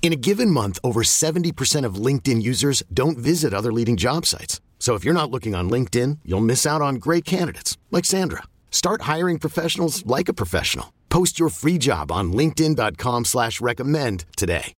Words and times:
In 0.00 0.12
a 0.12 0.16
given 0.16 0.50
month, 0.50 0.78
over 0.82 1.02
70% 1.02 1.84
of 1.84 1.96
LinkedIn 1.96 2.40
users 2.42 2.82
don't 2.94 3.18
visit 3.18 3.52
other 3.52 3.70
leading 3.72 3.98
job 3.98 4.24
sites. 4.24 4.62
So 4.78 4.94
if 4.94 5.04
you're 5.04 5.12
not 5.12 5.30
looking 5.30 5.54
on 5.54 5.68
LinkedIn, 5.68 6.20
you'll 6.24 6.40
miss 6.40 6.64
out 6.64 6.80
on 6.80 6.94
great 6.94 7.26
candidates 7.26 7.76
like 7.90 8.06
Sandra. 8.06 8.44
Start 8.70 9.02
hiring 9.02 9.38
professionals 9.38 10.06
like 10.06 10.30
a 10.30 10.32
professional. 10.32 10.94
Post 11.10 11.38
your 11.38 11.50
free 11.50 11.76
job 11.76 12.10
on 12.10 12.32
LinkedIn.com 12.32 13.26
slash 13.26 13.60
recommend 13.60 14.24
today. 14.38 14.72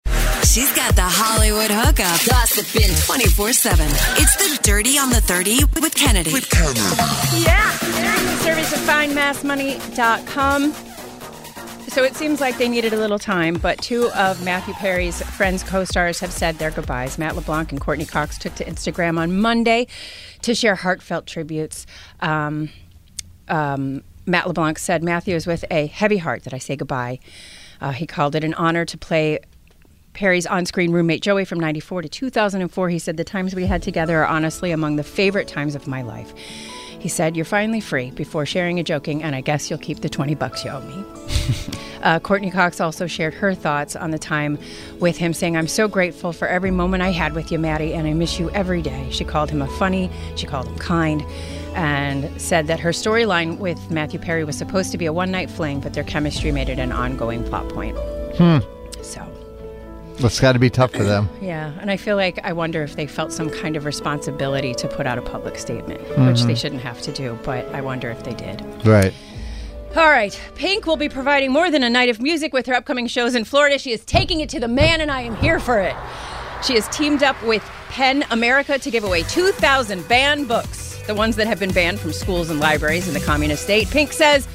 She's 0.45 0.75
got 0.75 0.95
the 0.95 1.03
Hollywood 1.03 1.71
hookup. 1.71 2.25
Gossiping 2.25 2.95
24 3.05 3.53
7. 3.53 3.87
It's 4.17 4.37
the 4.37 4.59
Dirty 4.63 4.97
on 4.99 5.11
the 5.11 5.21
30 5.21 5.65
with 5.81 5.95
Kennedy. 5.95 6.33
With 6.33 6.49
Kennedy. 6.49 6.81
Yeah. 7.43 7.71
Streaming 7.73 8.39
service 8.39 8.73
of 8.73 8.79
findmassmoney.com. 8.81 10.73
So 11.89 12.05
it 12.05 12.15
seems 12.15 12.41
like 12.41 12.59
they 12.59 12.69
needed 12.69 12.93
a 12.93 12.99
little 12.99 13.19
time, 13.19 13.55
but 13.55 13.79
two 13.79 14.11
of 14.11 14.45
Matthew 14.45 14.75
Perry's 14.75 15.23
Friends 15.23 15.63
co 15.63 15.85
stars 15.85 16.21
have 16.21 16.31
said 16.31 16.57
their 16.57 16.71
goodbyes. 16.71 17.17
Matt 17.17 17.35
LeBlanc 17.35 17.73
and 17.73 17.81
Courteney 17.81 18.05
Cox 18.05 18.37
took 18.37 18.55
to 18.57 18.65
Instagram 18.65 19.19
on 19.19 19.41
Monday 19.41 19.87
to 20.43 20.55
share 20.55 20.75
heartfelt 20.75 21.27
tributes. 21.27 21.87
Um, 22.21 22.69
um, 23.49 24.05
Matt 24.27 24.47
LeBlanc 24.47 24.79
said, 24.79 25.03
Matthew 25.03 25.35
is 25.35 25.47
with 25.47 25.65
a 25.71 25.87
heavy 25.87 26.19
heart 26.19 26.45
that 26.45 26.53
I 26.53 26.59
say 26.59 26.77
goodbye. 26.77 27.21
Uh, 27.81 27.93
he 27.93 28.07
called 28.07 28.35
it 28.35 28.45
an 28.45 28.53
honor 28.55 28.85
to 28.85 28.99
play 28.99 29.39
Perry's 30.13 30.47
on 30.47 30.67
screen 30.67 30.93
roommate 30.93 31.23
Joey 31.23 31.47
from 31.47 31.59
94 31.59 32.03
to 32.03 32.09
2004. 32.09 32.89
He 32.91 32.99
said, 32.99 33.17
The 33.17 33.25
times 33.25 33.55
we 33.55 33.65
had 33.65 33.83
together 33.83 34.19
are 34.19 34.27
honestly 34.27 34.73
among 34.73 34.97
the 34.97 35.05
favorite 35.05 35.49
times 35.49 35.75
of 35.75 35.87
my 35.87 36.03
life. 36.03 36.35
He 36.99 37.09
said, 37.09 37.35
You're 37.37 37.45
finally 37.45 37.81
free 37.81 38.11
before 38.11 38.45
sharing 38.45 38.79
a 38.79 38.83
joking, 38.83 39.23
and 39.23 39.35
I 39.35 39.41
guess 39.41 39.71
you'll 39.71 39.79
keep 39.79 40.01
the 40.01 40.09
20 40.09 40.35
bucks 40.35 40.65
you 40.65 40.71
owe 40.71 40.81
me. 40.81 41.28
uh, 42.03 42.19
Courteney 42.21 42.51
Cox 42.51 42.81
also 42.81 43.07
shared 43.07 43.35
her 43.35 43.55
thoughts 43.55 43.97
on 43.97 44.11
the 44.11 44.19
time 44.19 44.59
with 45.01 45.17
him, 45.17 45.33
saying, 45.33 45.57
I'm 45.57 45.69
so 45.69 45.89
grateful 45.89 46.33
for 46.33 46.49
every 46.49 46.71
moment 46.71 47.03
I 47.03 47.11
had 47.11 47.35
with 47.35 47.51
you, 47.51 47.59
Maddie, 47.59 47.95
and 47.95 48.07
I 48.07 48.13
miss 48.13 48.39
you 48.39 48.51
every 48.51 48.83
day. 48.83 49.09
She 49.11 49.25
called 49.25 49.51
him 49.51 49.63
a 49.63 49.69
funny, 49.79 50.11
she 50.37 50.47
called 50.47 50.67
him 50.67 50.79
kind, 50.79 51.23
and 51.75 52.41
said 52.41 52.67
that 52.67 52.81
her 52.81 52.91
storyline 52.91 53.59
with 53.59 53.91
Matthew 53.91 54.19
Perry 54.19 54.45
was 54.45 54.57
supposed 54.57 54.93
to 54.93 54.99
be 54.99 55.07
a 55.07 55.13
one 55.13 55.31
night 55.31 55.51
fling, 55.51 55.81
but 55.81 55.95
their 55.95 56.05
chemistry 56.05 56.53
made 56.53 56.69
it 56.69 56.79
an 56.79 56.93
ongoing 56.93 57.45
plot 57.45 57.69
point. 57.69 57.97
Hmm. 58.37 58.59
So. 59.03 59.25
That's 60.17 60.41
got 60.41 60.53
to 60.53 60.59
be 60.59 60.71
tough 60.71 60.91
for 60.91 61.05
them. 61.05 61.29
Yeah, 61.41 61.73
and 61.81 61.91
I 61.91 61.97
feel 61.97 62.17
like 62.17 62.39
I 62.45 62.53
wonder 62.53 62.83
if 62.83 62.95
they 62.97 63.07
felt 63.07 63.33
some 63.33 63.49
kind 63.49 63.75
of 63.75 63.87
responsibility 63.87 64.75
to 64.75 64.89
put 64.89 65.07
out 65.07 65.17
a 65.17 65.23
public 65.23 65.57
statement, 65.57 66.01
which 66.27 66.43
they 66.43 66.55
shouldn't 66.55 66.83
have 66.83 67.01
to 67.03 67.13
do, 67.13 67.39
but 67.43 67.65
I 67.75 67.81
wonder 67.81 68.11
if 68.11 68.23
they 68.23 68.35
did. 68.35 68.63
Right. 68.85 69.15
All 69.97 70.11
right, 70.11 70.39
Pink 70.55 70.87
will 70.87 70.99
be 70.99 71.09
providing 71.09 71.51
more 71.51 71.71
than 71.71 71.83
a 71.83 71.89
night 71.89 72.11
of 72.11 72.21
music 72.21 72.53
with 72.53 72.67
her 72.67 72.75
upcoming 72.75 73.07
shows 73.07 73.35
in 73.35 73.45
Florida. 73.45 73.79
She 73.79 73.91
is 73.91 74.05
taking 74.05 74.41
it 74.41 74.49
to 74.51 74.61
the 74.61 74.69
man, 74.69 75.01
and 75.01 75.11
I 75.11 75.23
am 75.23 75.35
here 75.37 75.59
for 75.59 75.81
it. 75.81 75.97
She 76.63 76.75
has 76.75 76.87
teamed 76.89 77.23
up 77.23 77.43
with 77.43 77.63
PEN 77.89 78.25
America 78.31 78.79
to 78.79 78.91
give 78.91 79.03
away 79.03 79.23
2,000 79.25 80.07
banned 80.07 80.47
books, 80.47 81.01
the 81.07 81.15
ones 81.15 81.37
that 81.37 81.47
have 81.47 81.59
been 81.59 81.73
banned 81.73 82.01
from 82.01 82.13
schools 82.13 82.51
and 82.51 82.61
libraries 82.61 83.09
in 83.09 83.15
the 83.15 83.21
communist 83.21 83.63
state. 83.65 83.89
Pink 83.89 84.13
says, 84.13 84.47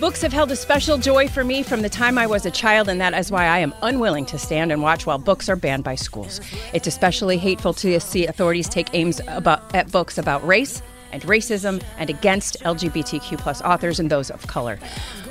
Books 0.00 0.22
have 0.22 0.32
held 0.32 0.50
a 0.50 0.56
special 0.56 0.98
joy 0.98 1.28
for 1.28 1.44
me 1.44 1.62
from 1.62 1.82
the 1.82 1.88
time 1.88 2.16
I 2.16 2.26
was 2.26 2.46
a 2.46 2.50
child, 2.50 2.88
and 2.88 3.00
that 3.00 3.14
is 3.14 3.30
why 3.30 3.44
I 3.44 3.58
am 3.58 3.74
unwilling 3.82 4.24
to 4.26 4.38
stand 4.38 4.72
and 4.72 4.82
watch 4.82 5.06
while 5.06 5.18
books 5.18 5.48
are 5.48 5.54
banned 5.54 5.84
by 5.84 5.94
schools. 5.94 6.40
It's 6.72 6.88
especially 6.88 7.36
hateful 7.36 7.74
to 7.74 8.00
see 8.00 8.26
authorities 8.26 8.68
take 8.68 8.88
aims 8.94 9.20
about, 9.28 9.72
at 9.76 9.92
books 9.92 10.18
about 10.18 10.44
race 10.44 10.82
and 11.12 11.22
racism 11.22 11.82
and 11.98 12.10
against 12.10 12.60
LGBTQ 12.62 13.38
plus 13.38 13.62
authors 13.62 14.00
and 14.00 14.10
those 14.10 14.30
of 14.30 14.46
color. 14.46 14.78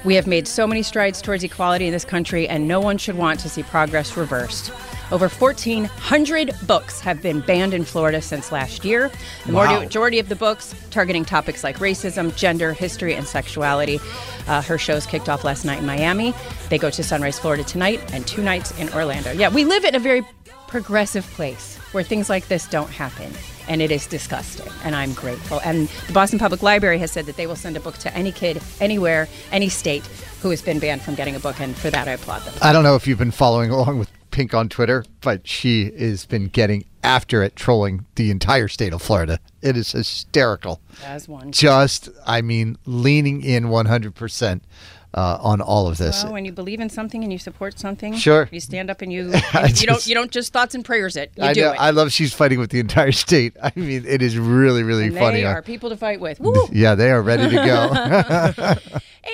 We 0.04 0.16
have 0.16 0.28
made 0.28 0.48
so 0.48 0.66
many 0.66 0.84
strides 0.84 1.22
towards 1.22 1.44
equality 1.44 1.86
in 1.88 1.92
this 1.92 2.06
country, 2.06 2.48
and 2.48 2.68
no 2.68 2.80
one 2.80 2.98
should 2.98 3.18
want 3.18 3.40
to 3.42 3.50
see 3.50 3.64
progress 3.64 4.16
reversed. 4.18 4.72
Over 5.12 5.28
1,400 5.28 6.52
books 6.66 7.02
have 7.02 7.22
been 7.22 7.42
banned 7.42 7.74
in 7.74 7.84
Florida 7.84 8.22
since 8.22 8.52
last 8.52 8.86
year. 8.86 9.12
The 9.46 9.54
Wow. 9.54 9.80
majority 9.82 10.20
of 10.20 10.30
the 10.30 10.36
books 10.38 10.74
targeting 10.90 11.26
topics 11.26 11.64
like 11.64 11.80
racism, 11.80 12.34
gender, 12.36 12.74
history, 12.74 13.14
and 13.14 13.28
sexuality. 13.28 14.00
Uh, 14.48 14.62
her 14.62 14.78
shows 14.78 15.06
kicked 15.06 15.28
off 15.28 15.44
last 15.44 15.66
night 15.66 15.80
in 15.80 15.86
Miami. 15.86 16.34
They 16.70 16.78
go 16.78 16.90
to 16.90 17.04
Sunrise, 17.04 17.38
Florida 17.38 17.64
tonight, 17.64 18.00
and 18.14 18.26
two 18.26 18.42
nights 18.42 18.72
in 18.80 18.90
Orlando. 18.94 19.32
Yeah, 19.34 19.50
we 19.50 19.66
live 19.66 19.84
in 19.84 19.96
a 19.96 20.00
very 20.00 20.26
progressive 20.68 21.26
place 21.32 21.78
where 21.92 22.04
things 22.04 22.30
like 22.30 22.48
this 22.48 22.66
don't 22.68 22.90
happen. 22.90 23.34
And 23.72 23.82
it 23.82 23.90
is 23.90 24.06
disgusting, 24.06 24.70
and 24.84 24.94
I'm 24.94 25.14
grateful. 25.14 25.62
And 25.64 25.88
the 26.08 26.12
Boston 26.12 26.40
Public 26.40 26.62
Library 26.62 27.00
has 27.00 27.10
said 27.10 27.26
that 27.28 27.38
they 27.38 27.48
will 27.48 27.56
send 27.56 27.78
a 27.78 27.80
book 27.80 27.98
to 28.00 28.14
any 28.14 28.34
kid, 28.34 28.62
anywhere, 28.82 29.30
any 29.50 29.70
state 29.70 30.06
who 30.42 30.50
has 30.50 30.62
been 30.62 30.78
banned 30.78 31.02
from 31.02 31.16
getting 31.16 31.38
a 31.38 31.40
book, 31.40 31.58
and 31.62 31.74
for 31.74 31.90
that 31.90 32.06
I 32.06 32.12
applaud 32.12 32.42
them. 32.42 32.54
I 32.62 32.74
don't 32.74 32.84
know 32.84 32.96
if 32.96 33.08
you've 33.08 33.18
been 33.18 33.32
following 33.32 33.72
along 33.72 33.98
with 33.98 34.12
Pink 34.30 34.54
on 34.54 34.68
Twitter, 34.68 35.06
but 35.22 35.48
she 35.48 35.90
has 35.98 36.26
been 36.26 36.48
getting 36.48 36.84
after 37.02 37.44
it, 37.44 37.56
trolling 37.56 38.06
the 38.16 38.30
entire 38.30 38.68
state 38.68 38.92
of 38.92 39.02
Florida. 39.02 39.40
It 39.62 39.78
is 39.78 39.94
hysterical. 39.94 40.82
As 41.06 41.30
one. 41.30 41.54
Just, 41.54 42.10
I 42.28 42.42
mean, 42.42 42.78
leaning 42.86 43.42
in 43.42 43.68
100% 43.68 44.62
uh, 45.14 45.38
on 45.42 45.60
all 45.62 45.88
of 45.88 45.98
this. 45.98 46.24
Well, 46.24 46.34
when 46.34 46.46
you 46.46 46.52
believe 46.52 46.80
in 46.80 46.90
something 46.90 47.24
and 47.24 47.32
you 47.34 47.40
support 47.40 47.78
something, 47.78 48.14
Sure. 48.16 48.48
you 48.52 48.60
stand 48.60 48.90
up 48.90 49.02
and 49.02 49.12
you 49.12 49.32
I 49.54 49.64
and 49.68 49.82
you 49.82 49.88
don't 49.88 49.96
just- 49.98 50.08
you 50.08 50.16
don't 50.16 50.32
just 50.32 50.54
thoughts 50.54 50.74
and 50.76 50.86
prayers 50.86 51.16
it. 51.18 51.32
You 51.38 51.44
I 51.44 51.54
do 51.54 51.62
know. 51.62 51.72
it. 51.74 51.78
I 51.80 51.90
love 51.92 52.12
she's 52.12 52.34
fighting 52.34 52.60
with 52.60 52.70
the 52.72 52.80
entire 52.80 53.12
state. 53.26 53.56
I 53.62 53.72
mean, 53.76 54.06
it 54.08 54.22
is 54.22 54.38
really, 54.38 54.84
really 54.84 55.08
and 55.08 55.18
funny. 55.18 55.42
they 55.42 55.46
Uh, 55.46 55.52
are 55.54 55.62
people 55.62 55.90
to 55.90 55.98
fight 55.98 56.20
with. 56.22 56.40
Woo! 56.42 56.68
yeah, 56.72 56.96
they 56.96 57.12
are 57.12 57.22
ready 57.22 57.50
to 57.50 57.56
go. 57.56 58.76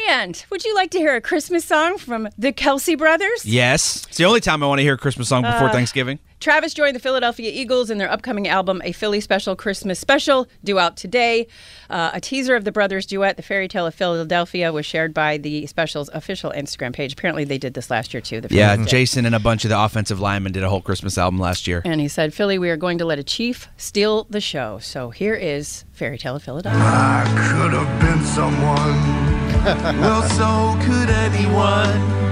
And 0.10 0.44
would 0.50 0.64
you 0.66 0.74
like 0.76 0.92
to 0.92 0.98
hear 1.00 1.16
a 1.16 1.22
Christmas 1.22 1.64
song 1.66 1.98
from 1.98 2.28
the 2.38 2.52
Kelce 2.52 2.98
brothers? 2.98 3.46
Yes. 3.46 4.06
It's 4.08 4.18
the 4.18 4.26
only 4.26 4.40
time 4.42 4.64
I 4.64 4.68
want 4.68 4.80
to 4.80 4.84
hear 4.84 4.94
a 4.94 4.98
Christmas 4.98 5.28
song 5.30 5.44
before 5.44 5.70
Thanksgiving. 5.70 6.20
Travis 6.40 6.76
joined 6.76 6.96
the 6.96 7.00
Philadelphia 7.00 7.52
Eagles 7.52 7.90
in 7.90 7.98
their 7.98 8.12
upcoming 8.12 8.48
album, 8.48 8.80
A 8.86 8.92
Philly 8.92 9.20
Special 9.22 9.56
Christmas 9.56 10.00
Special, 10.00 10.48
due 10.64 10.78
out 10.78 10.96
today. 10.96 11.48
Uh, 11.90 12.12
a 12.14 12.22
teaser 12.22 12.56
of 12.56 12.64
the 12.64 12.72
brothers' 12.72 13.08
duet, 13.08 13.38
The 13.38 13.44
Fairy 13.44 13.68
Tale 13.68 13.88
of 13.88 13.96
Philadelphia, 13.96 14.72
was 14.72 14.86
shared 14.86 15.16
by 15.16 15.38
the 15.38 15.66
special's 15.66 16.10
official 16.14 16.52
Instagram 16.52 16.94
page. 16.94 17.14
Apparently, 17.14 17.44
they 17.44 17.58
did 17.58 17.74
this 17.74 17.90
last 17.90 18.14
year 18.14 18.22
too. 18.22 18.40
The 18.40 18.54
Yeah, 18.54 18.74
Phillies 18.74 18.86
did. 18.86 18.92
Jason 18.92 19.26
and 19.26 19.34
a 19.34 19.40
bunch 19.40 19.66
of 19.66 19.70
the 19.70 19.80
offensive 19.80 20.20
linemen 20.20 20.52
did 20.52 20.62
a 20.64 20.70
whole 20.70 20.82
Christmas 20.82 21.18
album 21.18 21.40
last 21.40 21.66
year. 21.66 21.82
And 21.84 22.00
he 22.00 22.08
said, 22.08 22.36
Philly, 22.36 22.60
we 22.60 22.70
are 22.70 22.78
going 22.78 23.00
to 23.00 23.06
let 23.06 23.18
a 23.18 23.24
chief 23.24 23.68
steal 23.76 24.26
the 24.30 24.42
show. 24.42 24.78
So 24.78 25.10
here 25.10 25.34
is 25.34 25.86
Fairy 25.92 26.20
Tale 26.20 26.36
of 26.36 26.44
Philadelphia. 26.44 26.80
I 26.84 27.24
could 27.60 27.74
have 27.74 28.02
been 28.02 28.24
someone. 28.24 29.98
well, 30.02 30.22
so 30.30 30.86
could 30.86 31.10
anyone. 31.10 32.28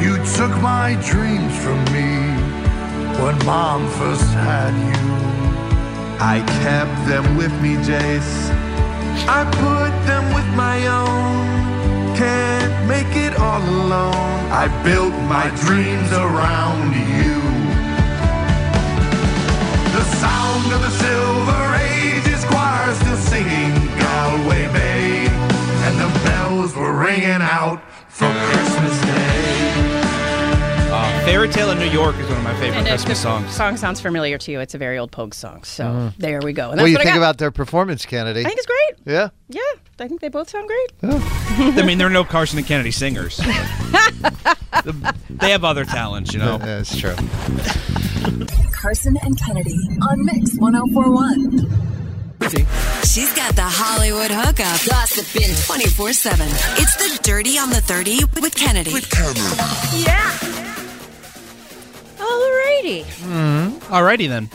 You 0.00 0.16
took 0.36 0.50
my 0.62 0.94
dreams 1.04 1.56
from 1.64 1.82
me 1.92 2.43
when 3.22 3.36
mom 3.44 3.88
first 3.98 4.30
had 4.32 4.74
you. 4.90 5.04
I 6.20 6.40
kept 6.62 6.96
them 7.08 7.36
with 7.36 7.52
me, 7.62 7.76
Jace. 7.88 8.50
I 9.28 9.44
put 9.64 9.92
them 10.06 10.24
with 10.34 10.48
my 10.54 10.78
own. 10.86 12.16
Can't 12.16 12.76
make 12.88 13.12
it 13.16 13.34
all 13.38 13.62
alone. 13.62 14.40
I 14.62 14.66
built 14.82 15.14
my 15.34 15.46
dreams 15.64 16.10
around 16.12 16.94
you. 17.18 17.36
The 19.96 20.04
sound 20.22 20.66
of 20.72 20.80
the 20.86 20.94
Silver 21.04 21.64
Ages 21.98 22.44
choir 22.44 22.94
still 22.94 23.16
singing 23.16 23.74
Galway 23.98 24.66
Bay, 24.72 25.26
and 25.86 25.94
the 26.00 26.10
bells 26.24 26.74
were 26.76 26.92
ringing 26.92 27.42
out 27.58 27.80
for 28.08 28.30
Christmas 28.48 29.00
Day. 29.02 29.33
Fairy 31.24 31.48
Tale 31.48 31.70
in 31.70 31.78
New 31.78 31.86
York 31.88 32.16
is 32.18 32.28
one 32.28 32.36
of 32.36 32.44
my 32.44 32.52
favorite 32.54 32.76
And 32.78 32.86
if 32.86 32.92
Christmas 32.92 33.18
the 33.18 33.22
songs. 33.22 33.50
song 33.56 33.76
sounds 33.78 33.98
familiar 34.00 34.36
to 34.36 34.52
you, 34.52 34.60
it's 34.60 34.74
a 34.74 34.78
very 34.78 34.98
old 34.98 35.10
Pogue 35.10 35.32
song. 35.32 35.64
So 35.64 35.84
Mm. 35.84 36.12
there 36.18 36.40
we 36.42 36.52
go. 36.52 36.70
And 36.70 36.78
What 36.80 36.84
do 36.86 36.90
you 36.90 36.98
what 36.98 37.04
think 37.04 37.16
about 37.16 37.38
their 37.38 37.50
performance, 37.50 38.04
Kennedy? 38.04 38.40
I 38.40 38.44
think 38.44 38.58
it's 38.58 38.66
great. 38.66 38.98
yeah. 39.14 39.28
Yeah, 39.48 39.60
I 40.00 40.06
think 40.06 40.20
they 40.20 40.28
both 40.28 40.50
sound 40.50 40.68
great. 40.68 40.92
I 41.78 41.82
mean, 41.82 41.96
there 41.98 42.06
are 42.08 42.10
no 42.10 42.24
Carson 42.24 42.58
and 42.58 42.66
Kennedy 42.66 42.90
singers. 42.90 43.38
they 45.30 45.50
have 45.50 45.64
other 45.64 45.84
talents, 45.86 46.32
you 46.34 46.40
know. 46.40 46.58
That's 46.58 46.94
true. 46.96 47.14
Carson 48.72 49.16
and 49.22 49.38
Kennedy 49.40 49.78
on 50.02 50.24
Mix 50.26 50.56
1041. 50.58 51.90
She's 53.06 53.32
got 53.32 53.56
the 53.56 53.62
Hollywood 53.64 54.30
hookup, 54.30 54.78
gossiping 54.86 55.54
24 55.64 56.12
7. 56.12 56.46
It's 56.76 56.96
the 56.96 57.18
Dirty 57.22 57.56
on 57.58 57.70
the 57.70 57.80
30 57.80 58.24
with 58.42 58.54
Kennedy. 58.54 58.92
With 58.92 59.08
Carmo. 59.08 60.04
Yeah. 60.04 60.43
Alrighty. 62.84 63.70
Alrighty 63.88 64.28
then. 64.28 64.48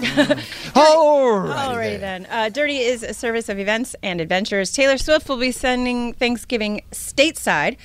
Oh, 0.76 1.46
Alrighty 1.50 2.00
then. 2.00 2.28
Uh, 2.30 2.50
Dirty 2.50 2.78
is 2.78 3.02
a 3.04 3.14
service 3.14 3.50
of 3.50 3.60
events 3.60 3.96
and 4.04 4.22
adventures. 4.22 4.72
Taylor 4.72 4.98
Swift 4.98 5.28
will 5.28 5.38
be 5.40 5.52
sending 5.52 6.14
Thanksgiving 6.14 6.82
stateside. 6.92 7.78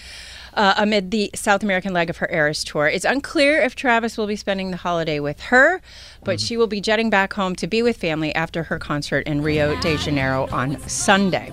Uh, 0.52 0.72
amid 0.76 1.10
the 1.10 1.28
South 1.34 1.64
American 1.64 1.92
leg 1.92 2.08
of 2.08 2.18
her 2.18 2.30
Eras 2.30 2.62
tour. 2.62 2.86
It's 2.86 3.04
unclear 3.04 3.60
if 3.60 3.74
Travis 3.74 4.16
will 4.16 4.28
be 4.28 4.36
spending 4.36 4.70
the 4.70 4.76
holiday 4.76 5.18
with 5.18 5.40
her, 5.40 5.80
but 6.22 6.38
she 6.38 6.56
will 6.56 6.68
be 6.68 6.80
jetting 6.80 7.10
back 7.10 7.32
home 7.32 7.56
to 7.56 7.66
be 7.66 7.82
with 7.82 7.96
family 7.96 8.32
after 8.36 8.62
her 8.62 8.78
concert 8.78 9.26
in 9.26 9.42
Rio 9.42 9.74
de 9.80 9.96
Janeiro 9.96 10.46
on 10.52 10.78
Sunday. 10.88 11.52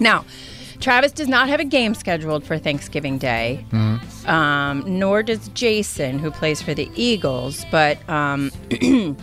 Now, 0.00 0.24
Travis 0.80 1.12
does 1.12 1.28
not 1.28 1.48
have 1.48 1.60
a 1.60 1.64
game 1.64 1.94
scheduled 1.94 2.42
for 2.42 2.58
Thanksgiving 2.58 3.16
Day, 3.18 3.64
um, 4.26 4.84
nor 4.86 5.22
does 5.22 5.48
Jason, 5.48 6.18
who 6.18 6.30
plays 6.30 6.60
for 6.62 6.74
the 6.74 6.90
Eagles. 6.94 7.64
But 7.70 7.98
um, 8.08 8.50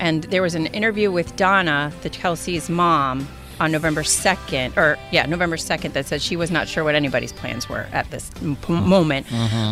and 0.00 0.24
there 0.24 0.42
was 0.42 0.54
an 0.54 0.66
interview 0.66 1.10
with 1.10 1.36
Donna, 1.36 1.92
the 2.02 2.10
Kelce's 2.10 2.68
mom, 2.70 3.28
on 3.60 3.70
November 3.70 4.02
second, 4.02 4.72
or 4.78 4.98
yeah, 5.12 5.26
November 5.26 5.58
second, 5.58 5.92
that 5.92 6.06
said 6.06 6.22
she 6.22 6.34
was 6.34 6.50
not 6.50 6.66
sure 6.66 6.82
what 6.82 6.94
anybody's 6.94 7.32
plans 7.32 7.68
were 7.68 7.86
at 7.92 8.10
this 8.10 8.30
m- 8.40 8.56
moment. 8.68 9.26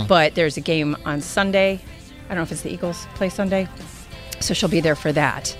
But 0.06 0.34
there's 0.34 0.58
a 0.58 0.60
game 0.60 0.94
on 1.06 1.22
Sunday. 1.22 1.80
I 2.26 2.28
don't 2.28 2.36
know 2.36 2.42
if 2.42 2.52
it's 2.52 2.60
the 2.60 2.70
Eagles 2.70 3.06
play 3.14 3.30
Sunday, 3.30 3.66
so 4.40 4.52
she'll 4.52 4.68
be 4.68 4.80
there 4.80 4.94
for 4.94 5.10
that. 5.12 5.56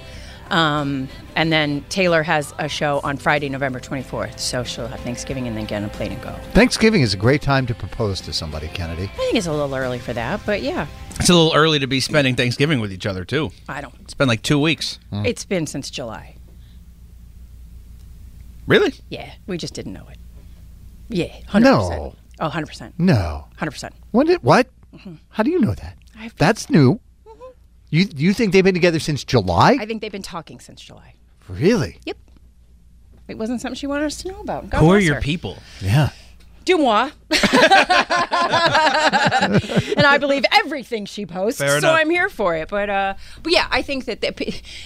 Um, 0.51 1.09
and 1.38 1.52
then 1.52 1.85
Taylor 1.88 2.25
has 2.25 2.52
a 2.58 2.69
show 2.69 3.00
on 3.05 3.17
Friday, 3.17 3.49
November 3.49 3.79
24th. 3.79 4.40
So 4.40 4.64
she'll 4.64 4.88
have 4.88 4.99
Thanksgiving 5.00 5.46
and 5.46 5.56
then 5.56 5.67
get 5.67 5.82
on 5.82 5.88
a 5.88 5.93
plane 5.93 6.11
and 6.11 6.20
go. 6.20 6.32
Thanksgiving 6.52 7.00
is 7.00 7.14
a 7.14 7.17
great 7.17 7.43
time 7.43 7.64
to 7.69 7.75
propose 7.76 8.20
to 8.23 8.32
somebody, 8.32 8.67
Kennedy. 8.69 9.05
I 9.05 9.06
think 9.06 9.37
it's 9.37 9.46
a 9.46 9.52
little 9.52 9.73
early 9.73 10.00
for 10.00 10.12
that, 10.14 10.40
but 10.44 10.62
yeah, 10.62 10.88
It's 11.20 11.29
a 11.31 11.35
little 11.35 11.55
early 11.55 11.79
to 11.79 11.87
be 11.87 12.00
spending 12.00 12.35
Thanksgiving 12.35 12.81
with 12.81 12.93
each 12.93 13.06
other, 13.06 13.25
too. 13.25 13.52
I 13.69 13.81
don't. 13.81 13.94
It's 14.00 14.14
been 14.14 14.26
like 14.26 14.43
two 14.43 14.58
weeks. 14.58 14.99
Hmm. 15.11 15.25
It's 15.26 15.44
been 15.44 15.69
since 15.69 15.90
July. 15.90 16.35
Really? 18.67 18.93
Yeah, 19.08 19.31
we 19.46 19.58
just 19.58 19.75
didn't 19.75 19.93
know 19.93 20.06
it. 20.11 20.19
Yeah, 21.08 21.38
100%. 21.50 21.62
No. 21.62 22.14
Oh, 22.40 22.49
100%. 22.49 22.93
No. 22.99 23.46
100%. 23.61 23.90
When 24.11 24.26
did 24.26 24.43
what? 24.43 24.67
Mm-hmm. 24.94 25.14
How 25.31 25.43
do 25.44 25.50
you 25.50 25.61
know 25.61 25.75
that? 25.75 25.96
I've- 26.19 26.35
That's 26.37 26.69
new. 26.69 26.94
Mm-hmm. 27.26 27.43
You 27.90 28.06
you 28.17 28.32
think 28.35 28.52
they've 28.52 28.64
been 28.64 28.75
together 28.75 28.99
since 28.99 29.23
July? 29.25 29.76
I 29.81 29.87
think 29.87 30.02
they've 30.02 30.12
been 30.12 30.20
talking 30.23 30.58
since 30.61 30.81
July. 30.81 31.14
Really? 31.49 31.99
Yep. 32.05 32.17
It 33.29 33.39
wasn't 33.39 33.61
something 33.61 33.77
she 33.77 33.87
wanted 33.87 34.06
us 34.06 34.17
to 34.23 34.29
know 34.29 34.41
about. 34.41 34.71
God 34.71 34.79
Who 34.79 34.87
are 34.87 34.95
bless 34.97 35.05
your 35.05 35.15
her. 35.17 35.21
people? 35.21 35.59
Yeah. 35.81 36.11
Du 36.65 36.79
moi. 36.79 37.11
and 37.31 37.41
I 40.06 40.19
believe 40.21 40.45
everything 40.53 41.06
she 41.06 41.27
posts, 41.27 41.61
Fair 41.61 41.71
so 41.71 41.77
enough. 41.89 42.00
I'm 42.00 42.11
here 42.11 42.29
for 42.29 42.55
it. 42.56 42.69
But 42.69 42.91
uh, 42.91 43.15
but 43.43 43.53
yeah, 43.53 43.67
I 43.71 43.83
think 43.83 44.05
that 44.06 44.21
the, 44.21 44.31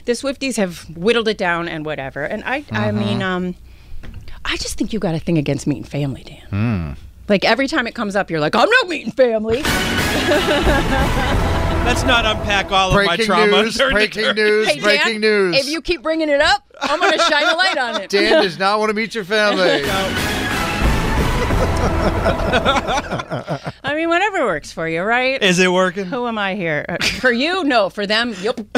the 0.04 0.12
Swifties 0.12 0.56
have 0.56 0.80
whittled 0.96 1.28
it 1.28 1.38
down 1.38 1.68
and 1.68 1.84
whatever. 1.84 2.24
And 2.24 2.42
I 2.44 2.64
I 2.70 2.88
Uh-huh. 2.88 2.92
mean, 2.92 3.22
um, 3.22 3.54
I 4.44 4.56
just 4.56 4.76
think 4.78 4.92
you 4.92 4.98
got 4.98 5.14
a 5.14 5.18
thing 5.20 5.38
against 5.38 5.66
meeting 5.66 5.84
family, 5.84 6.24
Dan. 6.50 6.96
Like 7.28 7.44
every 7.44 7.68
time 7.68 7.86
it 7.86 7.94
comes 7.94 8.16
up, 8.16 8.30
you're 8.30 8.40
like, 8.40 8.56
I'm 8.56 8.68
not 8.68 8.88
meeting 8.88 9.12
family. 9.12 9.62
Let's 11.84 12.04
not 12.04 12.24
unpack 12.24 12.70
all 12.70 12.90
of 12.90 12.94
my 12.94 13.16
traumas. 13.16 13.16
Breaking 13.16 13.26
trauma. 13.26 13.62
news! 13.62 13.76
Breaking 13.92 14.22
tour. 14.22 14.34
news! 14.34 14.68
Hey, 14.68 14.80
breaking 14.80 15.20
Dan, 15.20 15.20
news! 15.20 15.56
If 15.56 15.68
you 15.68 15.82
keep 15.82 16.02
bringing 16.02 16.28
it 16.28 16.40
up, 16.40 16.62
I'm 16.80 17.00
going 17.00 17.12
to 17.12 17.18
shine 17.18 17.42
a 17.42 17.56
light 17.56 17.76
on 17.76 18.00
it. 18.00 18.10
Dan 18.10 18.42
does 18.42 18.58
not 18.58 18.78
want 18.78 18.90
to 18.90 18.94
meet 18.94 19.14
your 19.14 19.24
family. 19.24 19.82
I 23.84 23.94
mean, 23.94 24.08
whatever 24.08 24.44
works 24.44 24.72
for 24.72 24.88
you, 24.88 25.02
right? 25.02 25.42
Is 25.42 25.58
it 25.58 25.72
working? 25.72 26.04
Who 26.06 26.26
am 26.26 26.38
I 26.38 26.54
here? 26.54 26.84
Uh, 26.88 26.96
For 27.20 27.32
you? 27.32 27.64
No. 27.64 27.90
For 27.90 28.06
them? 28.06 28.34
Yep. 28.40 28.60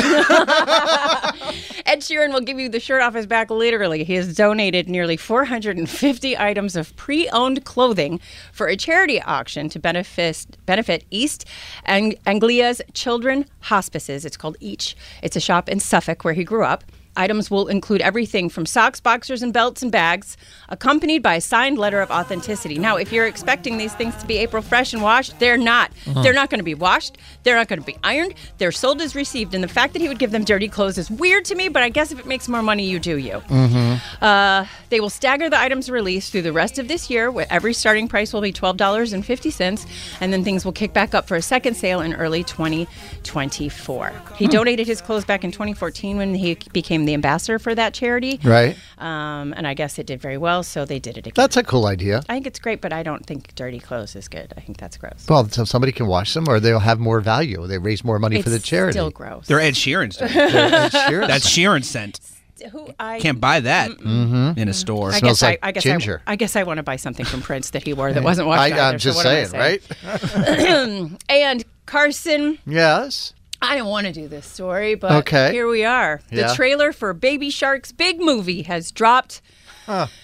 Ed 1.86 2.00
Sheeran 2.00 2.32
will 2.32 2.40
give 2.40 2.58
you 2.58 2.68
the 2.68 2.80
shirt 2.80 3.02
off 3.02 3.14
his 3.14 3.26
back 3.26 3.50
literally. 3.50 4.04
He 4.04 4.14
has 4.14 4.34
donated 4.34 4.88
nearly 4.88 5.16
450 5.16 6.38
items 6.38 6.76
of 6.76 6.94
pre 6.96 7.28
owned 7.30 7.64
clothing 7.64 8.20
for 8.52 8.66
a 8.66 8.76
charity 8.76 9.20
auction 9.22 9.68
to 9.70 9.78
benefit, 9.78 10.46
benefit 10.66 11.04
East 11.10 11.44
Ang- 11.86 12.14
Anglia's 12.26 12.80
Children 12.92 13.46
Hospices. 13.60 14.24
It's 14.24 14.36
called 14.36 14.56
Each. 14.60 14.96
It's 15.22 15.36
a 15.36 15.40
shop 15.40 15.68
in 15.68 15.80
Suffolk 15.80 16.24
where 16.24 16.34
he 16.34 16.44
grew 16.44 16.64
up. 16.64 16.84
Items 17.16 17.50
will 17.50 17.68
include 17.68 18.00
everything 18.00 18.48
from 18.48 18.66
socks, 18.66 19.00
boxers, 19.00 19.42
and 19.42 19.52
belts 19.52 19.82
and 19.82 19.92
bags, 19.92 20.36
accompanied 20.68 21.22
by 21.22 21.36
a 21.36 21.40
signed 21.40 21.78
letter 21.78 22.00
of 22.00 22.10
authenticity. 22.10 22.78
Now, 22.78 22.96
if 22.96 23.12
you're 23.12 23.26
expecting 23.26 23.78
these 23.78 23.94
things 23.94 24.16
to 24.16 24.26
be 24.26 24.38
April 24.38 24.62
fresh 24.62 24.92
and 24.92 25.02
washed, 25.02 25.38
they're 25.38 25.56
not. 25.56 25.92
Uh-huh. 26.06 26.22
They're 26.22 26.32
not 26.32 26.50
going 26.50 26.58
to 26.58 26.64
be 26.64 26.74
washed. 26.74 27.18
They're 27.44 27.56
not 27.56 27.68
going 27.68 27.80
to 27.80 27.86
be 27.86 27.96
ironed. 28.02 28.34
They're 28.58 28.72
sold 28.72 29.00
as 29.00 29.14
received. 29.14 29.54
And 29.54 29.62
the 29.62 29.68
fact 29.68 29.92
that 29.92 30.02
he 30.02 30.08
would 30.08 30.18
give 30.18 30.32
them 30.32 30.44
dirty 30.44 30.68
clothes 30.68 30.98
is 30.98 31.10
weird 31.10 31.44
to 31.46 31.54
me, 31.54 31.68
but 31.68 31.82
I 31.82 31.88
guess 31.88 32.10
if 32.10 32.18
it 32.18 32.26
makes 32.26 32.48
more 32.48 32.62
money, 32.62 32.88
you 32.88 32.98
do 32.98 33.16
you. 33.16 33.42
Mm-hmm. 33.48 34.24
Uh, 34.24 34.66
they 34.90 35.00
will 35.00 35.10
stagger 35.10 35.48
the 35.48 35.58
items 35.58 35.88
released 35.90 36.32
through 36.32 36.42
the 36.42 36.52
rest 36.52 36.78
of 36.78 36.88
this 36.88 37.10
year. 37.10 37.30
where 37.30 37.46
Every 37.50 37.74
starting 37.74 38.08
price 38.08 38.32
will 38.32 38.40
be 38.40 38.52
$12.50, 38.52 39.86
and 40.20 40.32
then 40.32 40.42
things 40.44 40.64
will 40.64 40.72
kick 40.72 40.92
back 40.92 41.14
up 41.14 41.28
for 41.28 41.36
a 41.36 41.42
second 41.42 41.74
sale 41.74 42.00
in 42.00 42.14
early 42.14 42.42
2024. 42.44 44.22
He 44.36 44.46
hmm. 44.46 44.50
donated 44.50 44.86
his 44.86 45.00
clothes 45.00 45.24
back 45.24 45.44
in 45.44 45.52
2014 45.52 46.16
when 46.16 46.34
he 46.34 46.56
became 46.72 47.03
the 47.04 47.14
ambassador 47.14 47.58
for 47.58 47.74
that 47.74 47.94
charity. 47.94 48.40
right? 48.44 48.76
Um, 48.98 49.52
and 49.56 49.66
I 49.66 49.74
guess 49.74 49.98
it 49.98 50.06
did 50.06 50.20
very 50.20 50.38
well, 50.38 50.62
so 50.62 50.84
they 50.84 50.98
did 50.98 51.16
it 51.18 51.26
again. 51.26 51.34
That's 51.36 51.56
a 51.56 51.62
cool 51.62 51.86
idea. 51.86 52.22
I 52.28 52.34
think 52.34 52.46
it's 52.46 52.58
great, 52.58 52.80
but 52.80 52.92
I 52.92 53.02
don't 53.02 53.24
think 53.26 53.54
dirty 53.54 53.80
clothes 53.80 54.14
is 54.16 54.28
good. 54.28 54.52
I 54.56 54.60
think 54.60 54.78
that's 54.78 54.96
gross. 54.96 55.26
Well, 55.28 55.48
so 55.48 55.64
somebody 55.64 55.92
can 55.92 56.06
wash 56.06 56.34
them, 56.34 56.48
or 56.48 56.60
they'll 56.60 56.78
have 56.78 56.98
more 57.00 57.20
value. 57.20 57.66
They 57.66 57.78
raise 57.78 58.04
more 58.04 58.18
money 58.18 58.36
it's 58.36 58.44
for 58.44 58.50
the 58.50 58.58
charity. 58.58 58.92
still 58.92 59.10
gross. 59.10 59.46
They're 59.46 59.60
Ed 59.60 59.74
Sheeran's. 59.74 60.16
doing 60.16 60.30
it. 60.30 60.36
Ed 60.54 60.92
Sheeran. 60.92 61.26
That's 61.28 61.48
Sheeran 61.48 61.84
scent. 61.84 62.20
Who 62.70 62.88
I 63.00 63.18
Can't 63.20 63.40
buy 63.40 63.60
that 63.60 63.90
in 64.00 64.68
a 64.68 64.72
store. 64.72 65.10
I 65.10 65.18
Smells 65.18 65.40
guess 65.40 65.42
like 65.42 65.58
I, 65.62 65.68
I 65.68 65.72
guess 65.72 65.82
ginger. 65.82 66.22
I, 66.26 66.32
I 66.32 66.36
guess 66.36 66.54
I 66.56 66.62
want 66.62 66.78
to 66.78 66.82
buy 66.84 66.96
something 66.96 67.26
from 67.26 67.42
Prince 67.42 67.70
that 67.70 67.82
he 67.82 67.92
wore 67.92 68.12
that 68.12 68.22
wasn't 68.30 68.46
washed. 68.46 68.72
I, 68.72 68.88
I'm 68.88 68.98
so 68.98 69.10
just 69.10 69.16
what 69.16 69.26
am 69.26 69.54
I 69.54 69.78
saying, 69.78 69.82
right? 70.40 71.18
And 71.28 71.64
Carson, 71.86 72.58
Yes. 72.64 73.34
I 73.62 73.74
didn't 73.76 73.88
want 73.88 74.06
to 74.06 74.12
do 74.12 74.28
this 74.28 74.46
story, 74.46 74.94
but 74.94 75.12
Okay. 75.12 75.52
here 75.52 75.68
we 75.68 75.84
are. 75.84 76.20
The 76.30 76.36
Yeah. 76.42 76.54
trailer 76.54 76.92
for 76.92 77.12
Baby 77.14 77.50
Shark's 77.50 77.92
big 77.92 78.20
movie 78.20 78.62
has 78.62 78.90
dropped. 78.90 79.40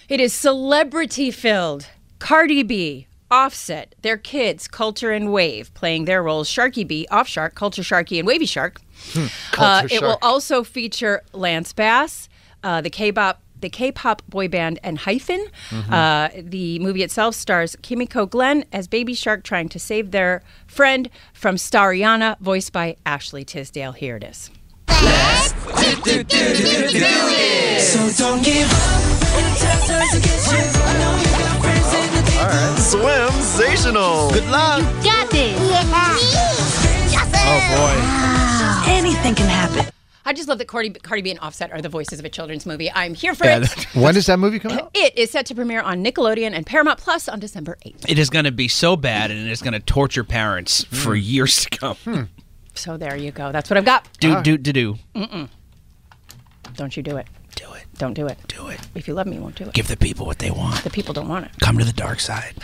It 0.09 0.21
is 0.21 0.33
celebrity 0.33 1.31
filled. 1.31 1.87
Cardi 2.19 2.63
B, 2.63 3.07
Offset, 3.31 3.95
their 4.03 4.17
kids, 4.17 4.67
Culture 4.67 5.13
and 5.13 5.33
Wave, 5.33 5.73
playing 5.75 6.05
their 6.05 6.23
roles 6.23 6.49
Sharky 6.51 6.87
B, 6.87 7.07
Off 7.11 7.29
Shark, 7.29 7.55
Culture 7.55 7.83
Sharky, 7.83 8.19
and 8.19 8.27
Wavy 8.27 8.47
Shark. 8.47 8.81
Uh, 9.17 9.29
Culture 9.53 9.95
it 9.95 10.03
will 10.03 10.19
also 10.21 10.65
feature 10.65 11.23
Lance 11.33 11.73
Bass, 11.73 12.29
uh, 12.65 12.81
the 12.81 12.91
K-pop 12.91 13.41
the 13.61 13.71
K-pop 13.71 14.23
boy 14.29 14.49
band 14.49 14.79
and 14.83 14.99
Hyphen. 14.99 15.47
Mm-hmm. 15.71 15.93
Uh, 15.93 16.29
the 16.37 16.79
movie 16.79 17.02
itself 17.02 17.35
stars 17.35 17.76
Kimiko 17.83 18.26
Glenn 18.26 18.64
as 18.73 18.88
Baby 18.88 19.14
Shark 19.14 19.43
trying 19.45 19.69
to 19.71 19.79
save 19.79 20.11
their 20.11 20.43
friend 20.67 21.09
from 21.33 21.57
Stariana, 21.57 22.38
voiced 22.40 22.73
by 22.73 22.97
Ashley 23.07 23.45
Tisdale. 23.45 23.93
Here 23.93 24.17
it 24.17 24.25
is. 24.25 24.50
Swimsational. 32.81 34.33
Good 34.33 34.49
luck. 34.50 34.81
You 35.05 35.11
got 35.11 35.31
this. 35.31 35.57
Oh 37.43 37.61
boy. 37.76 37.95
Anything 38.93 39.35
can 39.35 39.49
happen. 39.49 40.00
I 40.25 40.33
just 40.33 40.49
love 40.49 40.59
that 40.59 40.69
Cardi, 40.69 40.91
Cardi 40.91 41.23
B 41.23 41.31
and 41.31 41.41
Offset 41.41 41.73
are 41.73 41.81
the 41.81 41.89
voices 41.89 42.19
of 42.19 42.25
a 42.25 42.29
children's 42.29 42.67
movie. 42.67 42.91
I'm 42.91 43.15
here 43.15 43.35
for. 43.35 43.45
Yeah, 43.45 43.61
it. 43.62 43.87
When 43.95 44.15
does 44.15 44.27
that 44.27 44.39
movie 44.39 44.59
come 44.59 44.73
out? 44.73 44.91
It 44.95 45.17
is 45.17 45.31
set 45.31 45.47
to 45.47 45.55
premiere 45.55 45.81
on 45.81 46.05
Nickelodeon 46.05 46.53
and 46.53 46.67
Paramount 46.67 46.99
Plus 46.99 47.29
on 47.29 47.41
December 47.41 47.79
8th. 47.87 48.09
it 48.09 48.19
is 48.19 48.31
going 48.31 48.45
to 48.45 48.53
be 48.53 48.69
so 48.69 48.97
bad, 48.97 49.31
and 49.31 49.41
it 49.41 49.50
is 49.50 49.62
going 49.62 49.73
to 49.73 49.81
torture 49.81 50.25
parents 50.25 50.85
for 50.85 51.15
hmm. 51.15 51.23
years 51.23 51.65
to 51.65 51.71
come. 51.71 51.97
Hmm. 51.97 52.23
So 52.75 52.97
there 52.97 53.17
you 53.17 53.31
go. 53.31 53.53
That's 53.53 53.69
what 53.69 53.77
I've 53.77 53.85
got. 53.85 54.09
Do 54.21 54.33
ah. 54.33 54.43
do 54.43 54.57
do 54.57 54.73
do. 54.73 54.99
Don't 56.77 56.97
you 56.97 57.03
do 57.03 57.17
it. 57.17 57.27
Do 57.57 57.73
it. 57.75 57.85
Don't 57.99 58.15
do 58.15 58.27
it. 58.27 58.39
Do 58.49 58.69
it. 58.69 58.81
If 58.95 59.09
you 59.09 59.15
love 59.15 59.27
me, 59.27 59.37
you 59.37 59.43
won't 59.43 59.57
do 59.57 59.65
it. 59.65 59.75
Give 59.75 59.89
the 59.89 59.97
people 59.97 60.25
what 60.25 60.39
they 60.39 60.50
want. 60.50 60.83
The 60.85 60.91
people 60.91 61.12
don't 61.12 61.29
want 61.29 61.47
it. 61.47 61.53
Come 61.61 61.79
to 61.79 61.85
the 61.85 61.93
dark 61.93 62.21
side. 62.21 62.55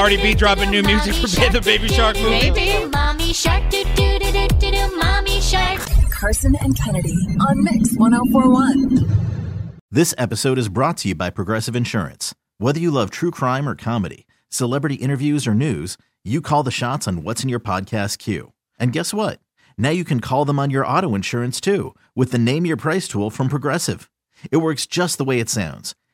Cardi 0.00 0.16
B 0.16 0.34
dropping 0.34 0.70
new 0.70 0.82
music 0.82 1.14
for 1.14 1.26
the 1.26 1.60
Baby 1.60 1.86
Shark 1.86 2.16
movie? 2.16 2.50
Maybe. 2.50 2.86
Mommy 2.86 3.34
shark, 3.34 3.68
do 3.68 3.84
do 3.84 4.18
do 4.18 4.32
do 4.32 4.48
do 4.48 4.70
do, 4.70 4.96
mommy 4.96 5.42
shark. 5.42 5.78
Carson 6.10 6.56
and 6.62 6.74
Kennedy 6.74 7.14
on 7.38 7.62
Mix 7.62 7.94
1041. 7.98 9.76
This 9.90 10.14
episode 10.16 10.56
is 10.56 10.70
brought 10.70 10.96
to 10.98 11.08
you 11.08 11.14
by 11.14 11.28
Progressive 11.28 11.76
Insurance. 11.76 12.34
Whether 12.56 12.80
you 12.80 12.90
love 12.90 13.10
true 13.10 13.30
crime 13.30 13.68
or 13.68 13.74
comedy, 13.74 14.26
celebrity 14.48 14.94
interviews 14.94 15.46
or 15.46 15.52
news, 15.52 15.98
you 16.24 16.40
call 16.40 16.62
the 16.62 16.70
shots 16.70 17.06
on 17.06 17.22
what's 17.22 17.42
in 17.42 17.50
your 17.50 17.60
podcast 17.60 18.16
queue. 18.16 18.54
And 18.78 18.94
guess 18.94 19.12
what? 19.12 19.38
Now 19.76 19.90
you 19.90 20.04
can 20.04 20.20
call 20.20 20.46
them 20.46 20.58
on 20.58 20.70
your 20.70 20.86
auto 20.86 21.14
insurance 21.14 21.60
too 21.60 21.94
with 22.16 22.32
the 22.32 22.38
Name 22.38 22.64
Your 22.64 22.78
Price 22.78 23.06
tool 23.06 23.28
from 23.28 23.50
Progressive. 23.50 24.10
It 24.50 24.62
works 24.62 24.86
just 24.86 25.18
the 25.18 25.24
way 25.24 25.40
it 25.40 25.50
sounds. 25.50 25.94